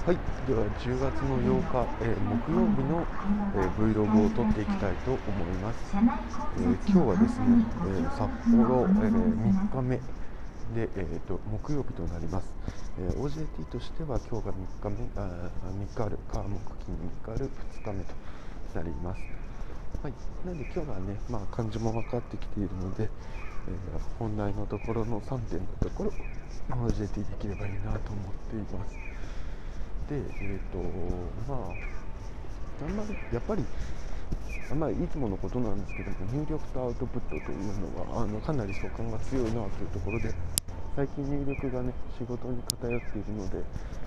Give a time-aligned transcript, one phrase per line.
[0.00, 0.16] はい、
[0.48, 3.04] では10月の8日、えー、木曜日の、
[3.52, 5.92] えー、Vlog を撮っていきたいと思います。
[5.92, 9.96] えー、今日はですね、え札幌、え3日目
[10.74, 12.48] で、えーと、木曜日となります、
[12.98, 16.96] え OJT としては今日が3日目あ3日ある火木金
[17.28, 17.50] 3日ある
[17.84, 18.14] 2日目と
[18.74, 19.20] なります。
[20.02, 20.14] はい、
[20.46, 23.08] なので今日はね、まあ、漢字も分かってきているので、え
[24.18, 26.12] 本来のところの3点のところ
[26.70, 29.10] OJT できればいいなと思っています。
[30.10, 30.78] で、えーと
[31.48, 33.62] まあ、あんまりやっぱり
[34.70, 40.34] あまりいつものことなんですけども入力とアウトプットというのはあのかなり相関が強いなというところで
[40.96, 43.62] 最近入力がね仕事に偏っているので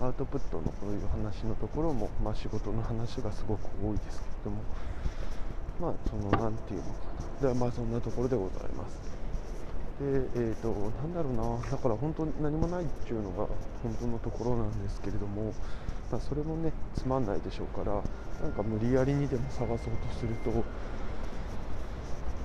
[0.00, 4.62] アウトプットのこういう話のところも、まあ、仕事の話がすごく多いですけれども
[5.80, 7.48] まあその何て言うのかな。
[7.48, 9.05] でまあそんなところでございます。
[9.96, 10.68] でえーと、
[11.00, 13.48] なんだろうなだから本当に何もないっていうのが
[13.82, 15.54] 本当のところなんですけれども、
[16.12, 18.02] まあ、それもねつまんないでしょうから
[18.42, 19.80] なんか無理やりにでも探そうと
[20.20, 20.52] すると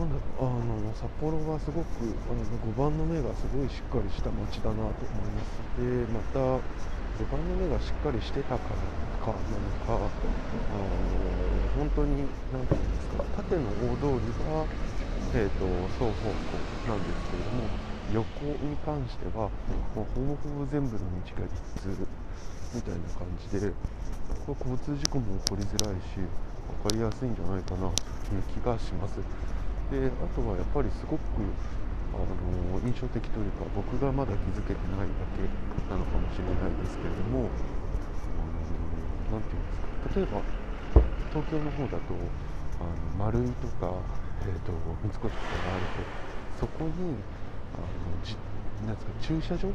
[0.00, 2.40] なんだろうあの札幌はすごくあの
[2.72, 5.60] 5番の目がすごいしっかりした街だなと思います。
[5.76, 8.80] でまた5番の目がしっかりしてたから
[9.24, 10.10] かなのか
[10.68, 14.66] あの本当に何て言うんですか縦の大通りが
[15.34, 15.66] えーと、
[15.98, 17.66] 双方向なんですけれども
[18.14, 19.50] 横に関しては
[19.98, 22.06] もうほぼほぼ全部の道が一通
[22.74, 23.74] みたいな感じで
[24.46, 29.18] これ交通事故も起こりづらいし分かりやすいんじゃないかなという気がします。
[29.90, 31.22] であとはやっぱりすごく
[32.14, 35.50] あの印象的というか僕がまだ気づけてないだけ
[35.90, 37.50] なのかもしれないですけれども
[39.30, 40.42] 何て言うんですか例えば
[41.30, 42.14] 東京の方だと
[42.80, 46.06] あの丸いとかえーと、三越とかがあると
[46.60, 47.24] そこに
[47.72, 48.36] あのじ
[48.86, 49.68] なんですか駐車場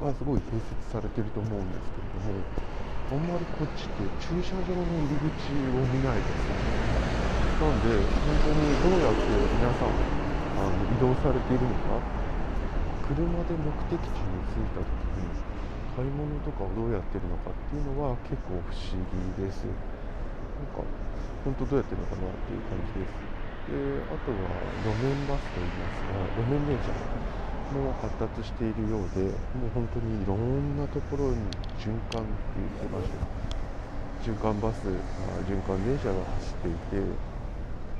[0.00, 2.44] がすごい併設されてると思うんですけれども
[3.10, 6.54] あんまりこっちって駐車場の入り口を見ないですね。
[7.58, 7.88] なんで
[8.24, 10.08] 本当にどうやって皆さん
[10.54, 12.02] あの移動されているのか。
[13.00, 15.34] 車で目的地に着いた時に
[15.86, 19.78] 買い物とかをどうやってるのかっていうのは結構不思議です。
[20.72, 20.82] か
[21.44, 23.12] 本当どうやってるのかなっていう感じです。
[23.64, 23.72] で
[24.12, 26.92] あとは路面バスといいますか路面電車
[27.72, 29.24] も発達しているようで
[29.56, 31.40] もう本当にいろんなところに
[31.80, 33.44] 循環って言ってました。
[34.24, 34.88] 循環バス
[35.44, 37.04] 循環電車が走っていて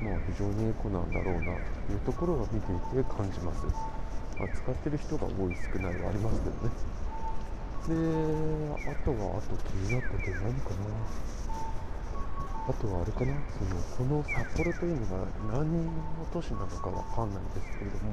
[0.01, 1.53] まあ非常にエコなんだろうな
[1.85, 3.65] というところを見ていて感じます、
[4.39, 6.71] まあ、使ってる人が多い少ないはありますけどね。
[7.87, 7.93] で
[8.89, 11.24] あとはあと気になった点何かな。
[12.67, 13.37] あとはあれかな？
[13.95, 15.21] そのこの札幌というのが
[15.53, 18.09] 何人の都市なのかわかんないんですけれども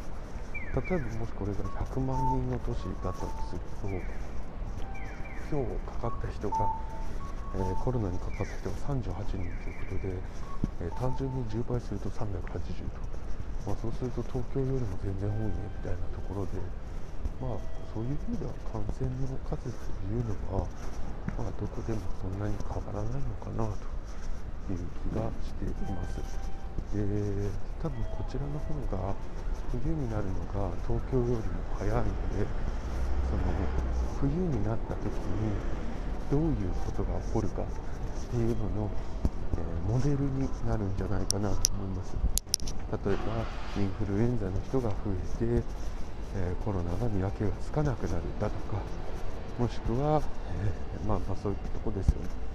[0.77, 6.69] 例えばもしこれが100万人の都市だったとすると今日かかった人が、
[7.57, 10.17] えー、コロナにかかった人が38人ということで、
[10.85, 12.45] えー、単純に10倍すると380と、
[13.65, 16.61] まあ、そうすると東京よりも全然多いねみたいなところで
[17.41, 17.61] まあ
[17.93, 19.69] そういう意味では感染の数と
[20.09, 20.69] いうのは、
[21.37, 23.93] まあ、どこでもそんなに変わらないのかなと。
[24.71, 26.53] いう気がしています。
[26.95, 27.01] で
[27.83, 28.75] 多分こちらの方
[29.09, 29.15] が
[29.73, 31.43] 冬になるのが東京よりも
[31.79, 32.47] 早いので
[33.29, 33.43] その
[34.21, 35.83] 冬になった時に
[36.31, 37.67] どういうことが起こるかっ
[38.31, 38.91] ていうのの、
[39.57, 42.17] えー、モデルになるんじゃないかなと思います。
[42.93, 45.65] 例えばインフルエンザの人が増えて、
[46.37, 48.81] えー、コロナが見分けがつかなくなるだとか
[49.59, 50.23] もしくは、
[51.01, 52.52] えー、まあ、まあそういったとこですよね。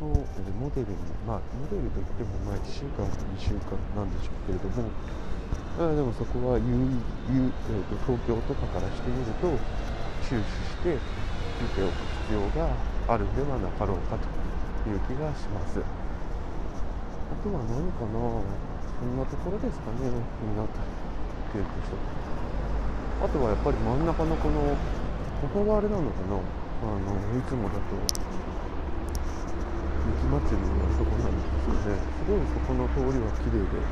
[0.00, 0.06] の
[0.58, 4.90] モデルに、まあ、モデルといってもまあ1週間か2週間なんでしょうけれども、
[5.78, 6.64] あでもそこは有
[7.34, 9.50] 有、えーと、東京とかからしてみると
[10.22, 10.98] 注視して
[11.58, 12.70] 見ておく必要が
[13.08, 14.26] あるんではなかろうかと
[14.88, 15.80] いう気がします。
[15.80, 18.42] あとは何かな
[18.98, 20.10] そんなところですかね
[20.40, 20.80] 気になった
[21.52, 21.96] 点として
[23.20, 24.78] あとはやっぱり真ん中のこの
[25.40, 26.36] ここがあれなのかな
[26.82, 27.96] あのいつもだと
[30.08, 33.86] 雪まつりのそこなんですけどねすごいそこの通りは綺麗で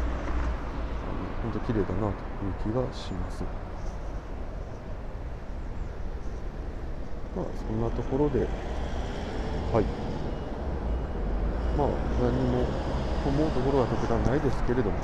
[1.43, 3.45] 本当綺麗だなという気がします。
[7.35, 8.51] まあそんなところで
[9.73, 9.87] はい。
[11.75, 12.73] まあ何も
[13.25, 14.99] 思うところは特段ないですけれども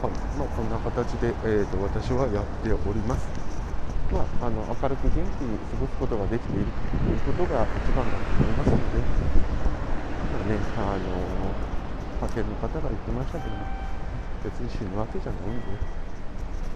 [0.00, 0.12] はい。
[0.38, 3.30] まあ、こんな形で、えーと、私はやっております。
[4.10, 9.04] まあ、あの明るく元気に過ごすことができているということが一番だと思いますので、
[10.46, 11.02] ね、あの
[12.22, 13.54] 派遣の方が言ってましたけど、
[14.44, 15.66] 別に死ぬわけじゃないんで、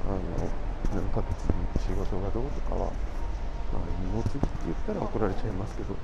[0.06, 2.90] あのなんか別に仕事がどうとかは、
[3.72, 5.94] まあ、荷物っていうたら怒られちゃいますけど、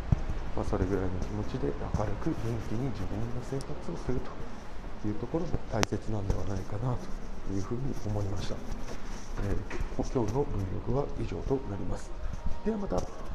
[0.57, 1.69] まあ、それぐらいの気持ちで
[1.99, 4.21] 明るく元気に自分の生活をする
[5.03, 8.55] というところが大切なんではないかなというふうに思いました、
[9.45, 12.11] えー、今日の文力は以上となります。
[12.65, 13.28] ではまた。